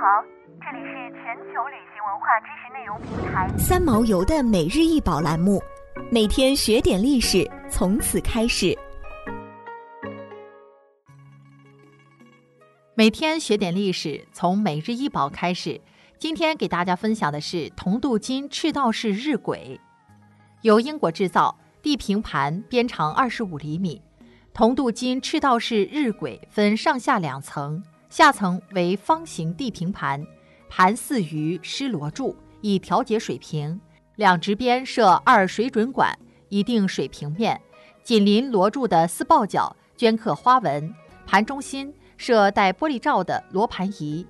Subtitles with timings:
[0.00, 0.22] 好，
[0.60, 5.60] 这里是全球旅行文化知识内容平台三毛游的每日一宝栏目，
[6.08, 8.78] 每天学点历史，从此开始。
[12.94, 15.80] 每天学点历史，从每日一宝开始。
[16.16, 19.80] 今天给大家分享的是铜镀金赤道式日晷，
[20.62, 24.00] 由英国制造，地平盘，边长二十五厘米。
[24.54, 30.24] 铜镀金赤道式日晷分上下两层，下层为方形地平盘，
[30.68, 33.78] 盘似鱼施螺柱，以调节水平。
[34.16, 36.18] 两直边设二水准管，
[36.48, 37.60] 一定水平面，
[38.02, 40.92] 紧邻螺柱的四抱角镌刻花纹。
[41.26, 44.26] 盘中心设带玻璃罩的罗盘仪。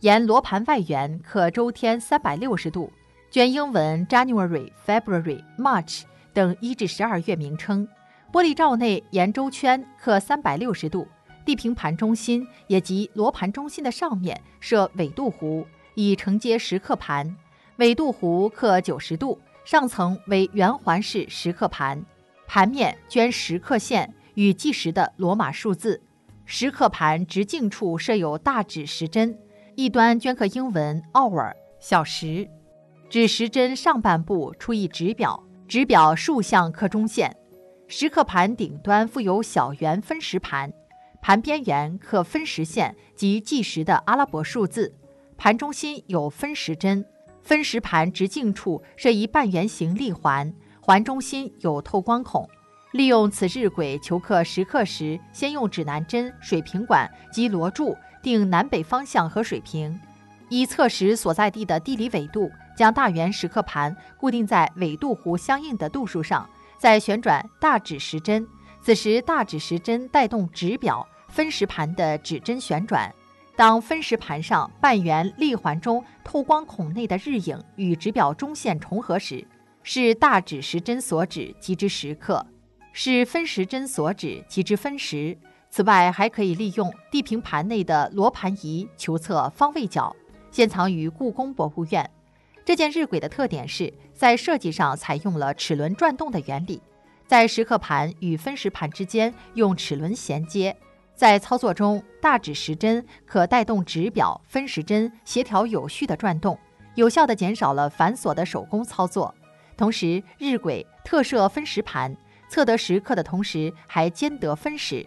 [0.00, 2.90] 沿罗盘外缘可周天三百六十度，
[3.30, 6.02] 镌英文 January、February、March
[6.32, 7.86] 等一至十二月名称。
[8.32, 11.06] 玻璃罩内沿周圈刻三百六十度。
[11.48, 17.34] 地平盘中心也即罗盘中心的上面设纬度弧，以承接石刻盘。
[17.76, 22.04] 纬度弧刻九十度，上层为圆环式石刻盘，
[22.46, 26.02] 盘面镌石刻线与计时的罗马数字。
[26.44, 29.34] 石刻盘直径处设有大指时针。
[29.74, 32.46] 一端镌刻英文 hour 小时，
[33.08, 37.34] 指时针上半部出一指表，指表竖向刻中线。
[37.86, 40.70] 石刻盘顶端附有小圆分时盘，
[41.28, 44.94] 盘边缘刻分时线及计时的阿拉伯数字。
[45.36, 47.04] 盘中心有分时针，
[47.42, 52.48] 分时盘直径处设一半圆形立环，环中心有透光孔。
[52.92, 57.94] 利用此日晷求刻时刻时，先用指南针、水平管及螺柱。
[58.22, 60.00] 定南北方向和水平，
[60.48, 68.48] 以测时所在地的地理纬度，将大圆石刻盘固定在纬度弧相应的度数上，再旋转大指时针。
[68.80, 73.12] 此时大指时针带动指表分时盘的指针旋转。
[73.56, 79.46] 当分时盘上半圆立环中透光孔内的日影与指表中线重合时，
[79.82, 82.40] 是大指时针所指，即之时刻；
[82.92, 85.36] 是分时针所指，即之分时。
[85.70, 90.14] 此外，还可以利用地平盘内的罗盘仪求测方位角，
[90.50, 92.08] 现藏于故宫博物院。
[92.64, 96.80] 这件日晷的特点是在设计上采用了齿轮转动的原理，
[97.26, 100.76] 在石刻盘与分时盘之间用齿轮衔接，
[101.18, 106.56] 在操作中，大指时针可带动指表、分时针协调有序的转动，
[106.94, 109.34] 有效地减少了繁琐的手工操作。
[109.76, 112.16] 同时，日晷特设分时盘，
[112.48, 115.04] 测得时刻的同时还兼得分时。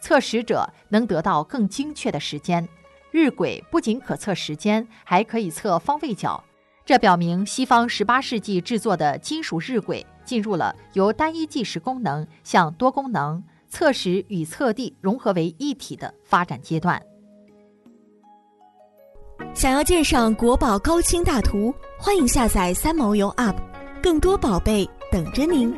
[0.00, 2.68] 测时者能得到更精确的时间。
[3.12, 6.42] 日晷不仅可测时间，还可以测方位角。
[6.84, 17.02] 这表明西方18世纪制作的金属日晷进入了由单一计时功能向多功能测时与测地融合为一体的发展阶段。
[19.54, 23.56] 想要鉴赏国宝高清大图，欢迎下载三毛游 App，
[24.02, 25.74] 更多宝贝等着您。